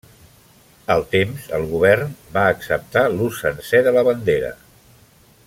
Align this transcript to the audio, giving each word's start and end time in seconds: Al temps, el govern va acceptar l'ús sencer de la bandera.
Al 0.93 1.03
temps, 1.11 1.43
el 1.57 1.67
govern 1.73 2.15
va 2.39 2.47
acceptar 2.55 3.05
l'ús 3.19 3.43
sencer 3.45 3.83
de 3.89 3.95
la 3.99 4.05
bandera. 4.09 4.51